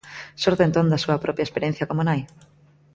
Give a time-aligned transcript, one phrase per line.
[0.41, 2.21] Xorde entón da súa propia experiencia como nai?